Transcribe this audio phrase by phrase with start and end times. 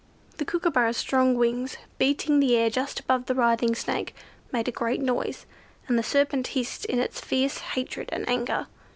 [0.37, 4.15] The Kookooburra's strong wings, beating the air just above the writhing Snake,
[4.51, 5.45] made a great noise,
[5.87, 8.65] and the serpent hissed in its fierce hatred and anger.